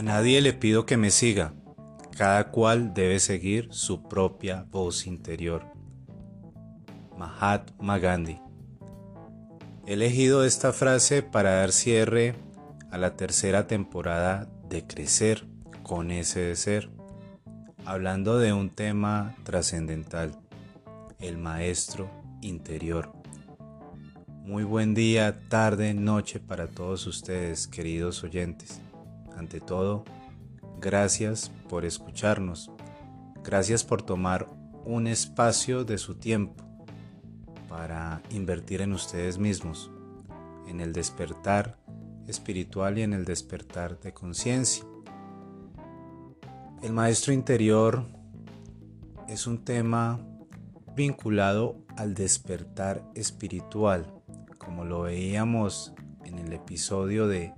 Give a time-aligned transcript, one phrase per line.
[0.00, 1.52] A nadie le pido que me siga,
[2.16, 5.66] cada cual debe seguir su propia voz interior.
[7.18, 8.40] Mahatma Gandhi.
[9.86, 12.34] He elegido esta frase para dar cierre
[12.90, 15.46] a la tercera temporada de Crecer
[15.82, 16.88] con ese de ser,
[17.84, 20.34] hablando de un tema trascendental,
[21.18, 22.10] el maestro
[22.40, 23.12] interior.
[24.46, 28.80] Muy buen día, tarde, noche para todos ustedes, queridos oyentes.
[29.36, 30.04] Ante todo,
[30.80, 32.70] gracias por escucharnos.
[33.42, 34.46] Gracias por tomar
[34.84, 36.64] un espacio de su tiempo
[37.68, 39.90] para invertir en ustedes mismos,
[40.66, 41.78] en el despertar
[42.26, 44.84] espiritual y en el despertar de conciencia.
[46.82, 48.06] El maestro interior
[49.28, 50.20] es un tema
[50.96, 54.12] vinculado al despertar espiritual,
[54.58, 55.92] como lo veíamos
[56.24, 57.52] en el episodio de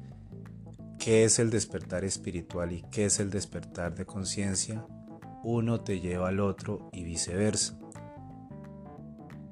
[1.02, 4.86] qué es el despertar espiritual y qué es el despertar de conciencia,
[5.42, 7.76] uno te lleva al otro y viceversa.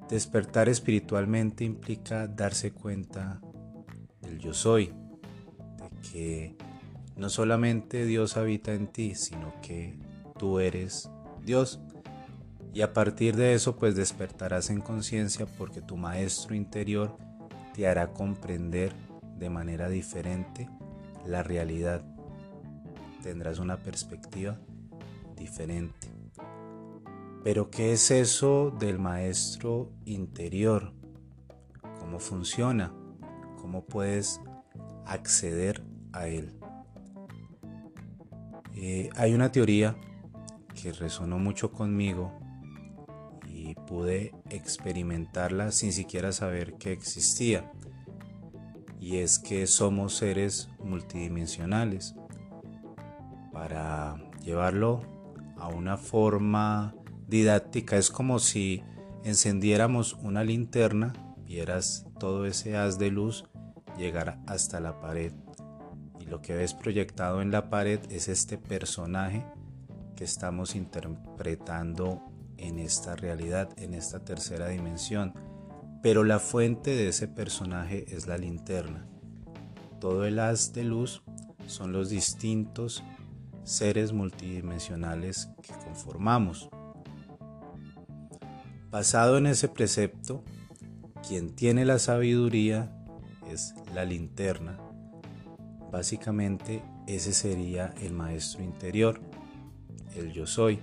[0.08, 3.40] Despertar espiritualmente implica darse cuenta
[4.20, 4.92] del yo soy,
[5.80, 6.56] de que
[7.16, 9.98] no solamente Dios habita en ti, sino que
[10.38, 11.10] tú eres
[11.44, 11.80] Dios.
[12.72, 17.16] Y a partir de eso pues despertarás en conciencia porque tu maestro interior
[17.74, 18.92] te hará comprender
[19.36, 20.68] de manera diferente
[21.26, 22.04] la realidad.
[23.22, 24.58] Tendrás una perspectiva
[25.36, 26.08] diferente.
[27.42, 30.92] Pero ¿qué es eso del maestro interior?
[31.98, 32.92] ¿Cómo funciona?
[33.60, 34.40] ¿Cómo puedes
[35.06, 35.82] acceder
[36.12, 36.54] a él?
[38.74, 39.96] Eh, hay una teoría
[40.80, 42.32] que resonó mucho conmigo
[43.46, 47.70] y pude experimentarla sin siquiera saber que existía
[49.00, 52.14] y es que somos seres multidimensionales.
[53.50, 55.00] Para llevarlo
[55.56, 56.94] a una forma
[57.26, 58.82] didáctica es como si
[59.24, 61.14] encendiéramos una linterna,
[61.44, 63.46] vieras todo ese haz de luz
[63.96, 65.32] llegar hasta la pared
[66.20, 69.44] y lo que ves proyectado en la pared es este personaje
[70.14, 72.22] que estamos interpretando
[72.58, 75.32] en esta realidad, en esta tercera dimensión
[76.02, 79.06] pero la fuente de ese personaje es la linterna.
[80.00, 81.22] Todo el haz de luz
[81.66, 83.04] son los distintos
[83.64, 86.70] seres multidimensionales que conformamos.
[88.90, 90.42] Basado en ese precepto,
[91.26, 92.92] quien tiene la sabiduría
[93.48, 94.78] es la linterna.
[95.92, 99.20] Básicamente ese sería el maestro interior,
[100.16, 100.80] el yo soy.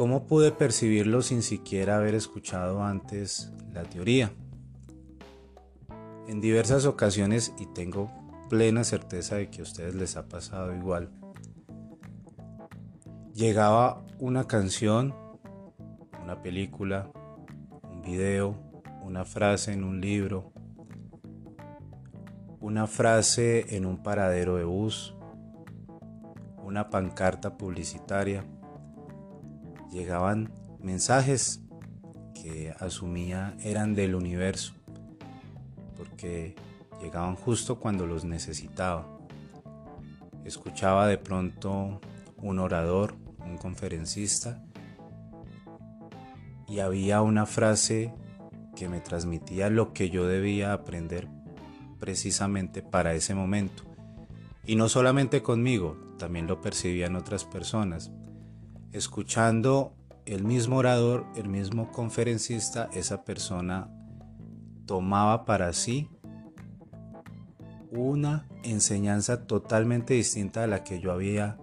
[0.00, 4.32] ¿Cómo pude percibirlo sin siquiera haber escuchado antes la teoría?
[6.26, 8.10] En diversas ocasiones, y tengo
[8.48, 11.10] plena certeza de que a ustedes les ha pasado igual,
[13.34, 15.14] llegaba una canción,
[16.22, 17.10] una película,
[17.82, 18.56] un video,
[19.02, 20.50] una frase en un libro,
[22.58, 25.14] una frase en un paradero de bus,
[26.64, 28.46] una pancarta publicitaria
[29.90, 31.60] llegaban mensajes
[32.34, 34.74] que asumía eran del universo,
[35.96, 36.54] porque
[37.00, 39.06] llegaban justo cuando los necesitaba.
[40.44, 42.00] Escuchaba de pronto
[42.38, 44.64] un orador, un conferencista,
[46.66, 48.14] y había una frase
[48.76, 51.28] que me transmitía lo que yo debía aprender
[51.98, 53.82] precisamente para ese momento.
[54.64, 58.12] Y no solamente conmigo, también lo percibían otras personas
[58.92, 59.94] escuchando
[60.26, 63.88] el mismo orador, el mismo conferencista, esa persona
[64.86, 66.08] tomaba para sí
[67.90, 71.58] una enseñanza totalmente distinta a la que yo había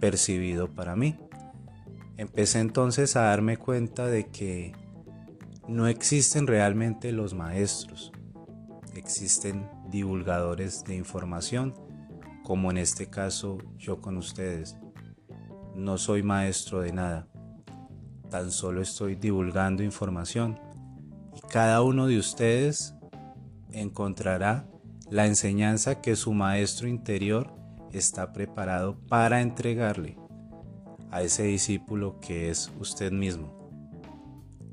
[0.00, 1.16] percibido para mí.
[2.16, 4.72] Empecé entonces a darme cuenta de que
[5.68, 8.12] no existen realmente los maestros,
[8.94, 11.74] existen divulgadores de información,
[12.44, 14.76] como en este caso yo con ustedes.
[15.74, 17.26] No soy maestro de nada,
[18.30, 20.58] tan solo estoy divulgando información
[21.34, 22.94] y cada uno de ustedes
[23.70, 24.66] encontrará
[25.10, 27.52] la enseñanza que su maestro interior
[27.92, 30.16] está preparado para entregarle
[31.10, 33.70] a ese discípulo que es usted mismo,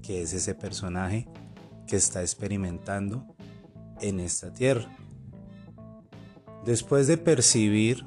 [0.01, 1.27] que es ese personaje
[1.87, 3.25] que está experimentando
[3.99, 4.89] en esta tierra.
[6.65, 8.05] Después de percibir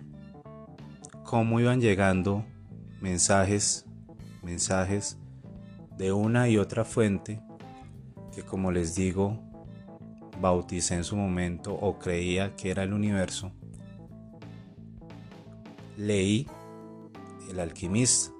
[1.24, 2.44] cómo iban llegando
[3.02, 3.84] mensajes,
[4.43, 5.19] mensajes
[5.99, 7.43] de una y otra fuente
[8.32, 9.38] que como les digo,
[10.40, 13.52] bauticé en su momento o creía que era el universo.
[15.99, 16.46] leí
[17.50, 18.32] El alquimista.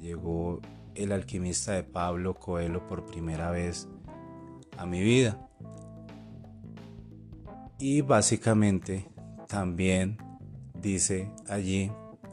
[0.00, 0.60] Llegó
[0.94, 3.88] El alquimista de Pablo Coelho por primera vez
[4.76, 5.48] a mi vida.
[7.78, 9.08] Y básicamente
[9.46, 10.18] también
[10.74, 11.90] dice allí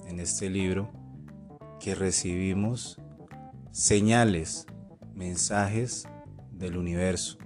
[0.07, 1.05] en este libro
[1.80, 3.01] que recibimos
[3.72, 4.66] señales,
[5.13, 6.07] mensajes
[6.51, 7.38] del universo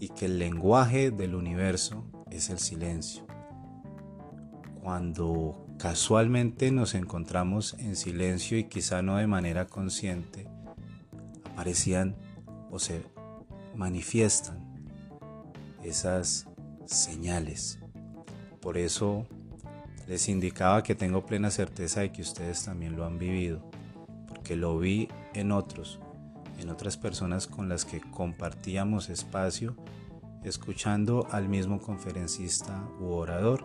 [0.00, 3.26] y que el lenguaje del universo es el silencio.
[4.82, 10.46] Cuando casualmente nos encontramos en silencio y quizá no de manera consciente,
[11.44, 12.16] aparecían
[12.70, 13.02] o se
[13.74, 14.58] manifiestan
[15.82, 16.48] esas
[16.86, 17.78] señales.
[18.60, 19.26] Por eso
[20.06, 23.62] les indicaba que tengo plena certeza de que ustedes también lo han vivido,
[24.28, 26.00] porque lo vi en otros,
[26.58, 29.76] en otras personas con las que compartíamos espacio,
[30.42, 33.64] escuchando al mismo conferencista u orador,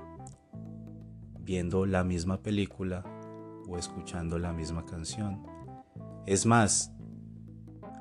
[1.39, 3.03] viendo la misma película
[3.67, 5.45] o escuchando la misma canción.
[6.25, 6.93] Es más,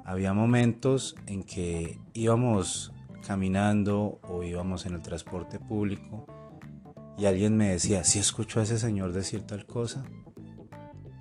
[0.04, 2.92] había momentos en que íbamos
[3.26, 6.26] caminando o íbamos en el transporte público
[7.18, 10.04] y alguien me decía, si escucho a ese señor decir tal cosa,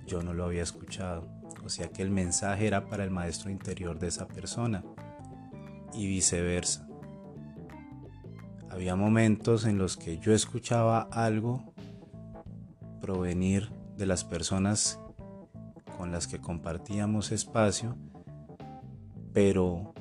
[0.06, 1.28] yo no lo había escuchado.
[1.64, 4.84] O sea que el mensaje era para el maestro interior de esa persona
[5.92, 6.86] y viceversa.
[8.70, 11.74] Había momentos en los que yo escuchaba algo
[13.00, 15.00] provenir de las personas
[15.96, 17.96] con las que compartíamos espacio,
[19.32, 19.94] pero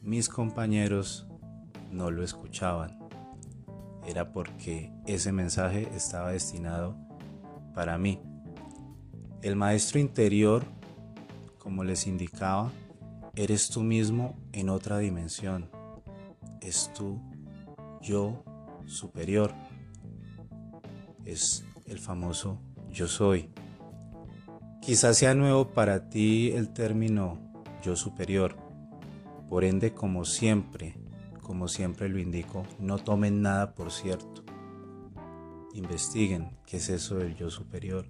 [0.00, 1.26] mis compañeros
[1.90, 3.03] no lo escuchaban
[4.06, 6.96] era porque ese mensaje estaba destinado
[7.74, 8.20] para mí.
[9.42, 10.64] El maestro interior,
[11.58, 12.72] como les indicaba,
[13.36, 15.70] eres tú mismo en otra dimensión.
[16.60, 17.20] Es tu
[18.00, 18.44] yo
[18.86, 19.52] superior.
[21.24, 22.58] Es el famoso
[22.90, 23.48] yo soy.
[24.80, 27.38] Quizás sea nuevo para ti el término
[27.82, 28.56] yo superior.
[29.48, 30.96] Por ende, como siempre,
[31.44, 34.42] como siempre lo indico, no tomen nada por cierto.
[35.74, 38.06] Investiguen qué es eso del yo superior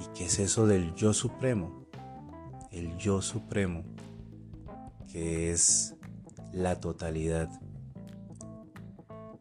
[0.00, 1.86] y qué es eso del yo supremo.
[2.72, 3.84] El yo supremo,
[5.12, 5.94] que es
[6.52, 7.48] la totalidad.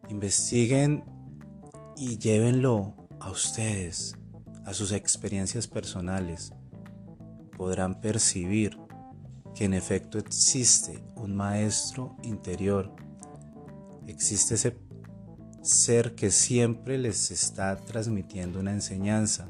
[0.10, 1.04] Investiguen
[1.96, 4.18] y llévenlo a ustedes,
[4.66, 6.54] a sus experiencias personales.
[7.58, 8.78] Podrán percibir
[9.58, 12.94] que en efecto existe un maestro interior,
[14.06, 14.78] existe ese
[15.64, 19.50] ser que siempre les está transmitiendo una enseñanza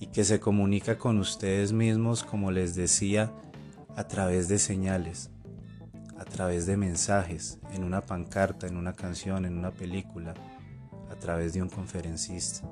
[0.00, 3.32] y que se comunica con ustedes mismos, como les decía,
[3.94, 5.30] a través de señales,
[6.18, 10.34] a través de mensajes, en una pancarta, en una canción, en una película,
[11.12, 12.68] a través de un conferencista.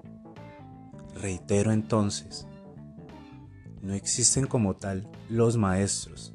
[1.15, 2.49] Reitero entonces,
[3.83, 6.35] no existen como tal los maestros,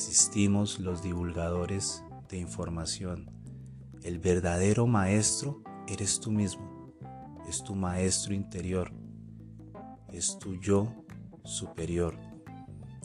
[0.00, 3.30] existimos los divulgadores de información.
[4.02, 6.94] El verdadero maestro eres tú mismo,
[7.46, 8.94] es tu maestro interior,
[10.08, 11.04] es tu yo
[11.44, 12.18] superior,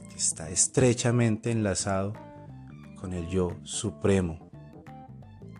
[0.09, 2.13] que está estrechamente enlazado
[2.97, 4.49] con el yo supremo.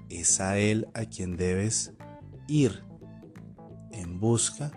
[0.10, 1.92] Es a él a quien debes
[2.48, 2.86] ir
[3.92, 4.72] en busca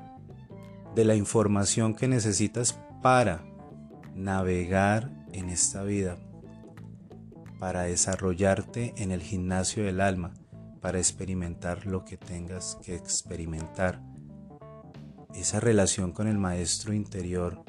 [0.96, 3.44] de la información que necesitas para
[4.16, 6.18] navegar en esta vida,
[7.58, 10.32] para desarrollarte en el gimnasio del alma,
[10.80, 14.00] para experimentar lo que tengas que experimentar.
[15.34, 17.64] Esa relación con el maestro interior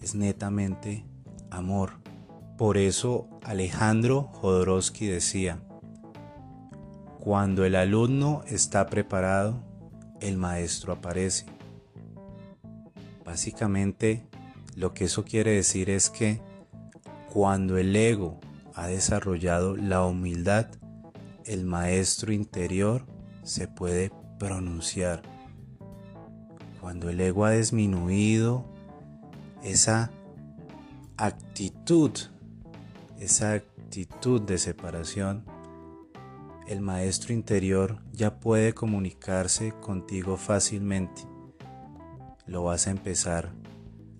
[0.00, 1.04] es netamente
[1.50, 1.92] amor.
[2.58, 5.60] Por eso Alejandro Jodorowsky decía,
[7.18, 9.62] cuando el alumno está preparado,
[10.20, 11.46] el maestro aparece.
[13.24, 14.26] Básicamente,
[14.76, 16.40] lo que eso quiere decir es que
[17.32, 18.38] cuando el ego
[18.74, 20.66] ha desarrollado la humildad,
[21.44, 23.06] el maestro interior
[23.42, 25.22] se puede pronunciar.
[26.80, 28.64] Cuando el ego ha disminuido
[29.62, 30.10] esa
[31.16, 32.12] actitud,
[33.18, 35.44] esa actitud de separación,
[36.66, 41.22] el maestro interior ya puede comunicarse contigo fácilmente.
[42.46, 43.52] Lo vas a empezar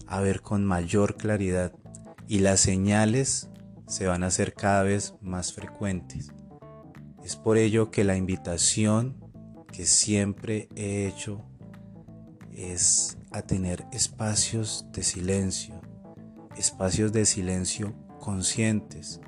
[0.06, 1.72] a ver con mayor claridad
[2.28, 3.48] y las señales
[3.86, 6.32] se van a hacer cada vez más frecuentes.
[7.22, 9.16] Es por ello que la invitación
[9.72, 11.44] que siempre he hecho
[12.52, 15.80] es a tener espacios de silencio,
[16.56, 19.20] espacios de silencio conscientes,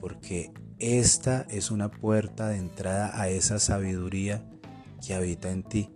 [0.00, 4.44] porque esta es una puerta de entrada a esa sabiduría
[5.06, 5.94] que habita en ti,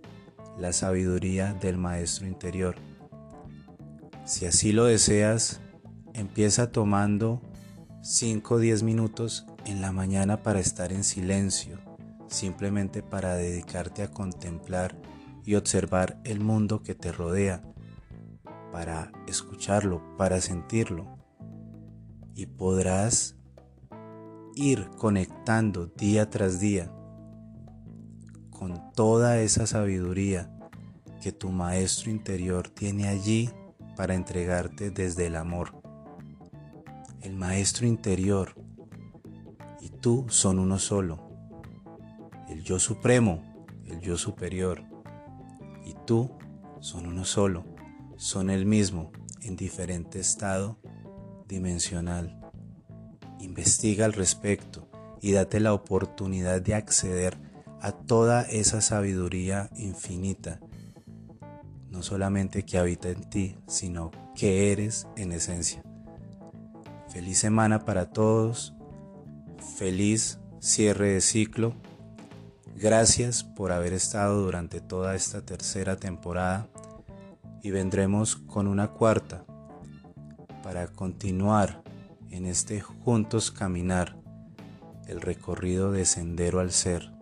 [0.58, 2.76] la sabiduría del Maestro interior.
[4.24, 5.60] Si así lo deseas,
[6.12, 7.42] empieza tomando
[8.06, 11.78] 5 o 10 minutos en la mañana para estar en silencio,
[12.28, 14.94] simplemente para dedicarte a contemplar
[15.42, 17.62] y observar el mundo que te rodea,
[18.70, 21.16] para escucharlo, para sentirlo.
[22.34, 23.36] Y podrás
[24.54, 26.92] ir conectando día tras día
[28.50, 30.54] con toda esa sabiduría
[31.22, 33.48] que tu maestro interior tiene allí
[33.96, 35.83] para entregarte desde el amor.
[37.24, 38.54] El maestro interior
[39.80, 41.26] y tú son uno solo.
[42.50, 43.42] El yo supremo,
[43.86, 44.82] el yo superior
[45.86, 46.30] y tú
[46.80, 47.64] son uno solo.
[48.18, 50.78] Son el mismo en diferente estado
[51.48, 52.38] dimensional.
[53.40, 54.86] Investiga al respecto
[55.22, 57.38] y date la oportunidad de acceder
[57.80, 60.60] a toda esa sabiduría infinita,
[61.88, 65.83] no solamente que habita en ti, sino que eres en esencia.
[67.14, 68.74] Feliz semana para todos,
[69.76, 71.72] feliz cierre de ciclo.
[72.74, 76.66] Gracias por haber estado durante toda esta tercera temporada
[77.62, 79.44] y vendremos con una cuarta
[80.64, 81.84] para continuar
[82.30, 84.16] en este juntos caminar,
[85.06, 87.12] el recorrido de sendero al ser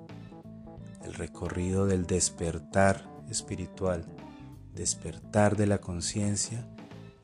[1.05, 4.07] el recorrido del despertar espiritual,
[4.75, 6.67] despertar de la conciencia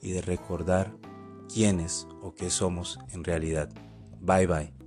[0.02, 0.92] y de recordar
[1.52, 3.68] quiénes o qué somos en realidad.
[4.20, 4.77] Bye bye.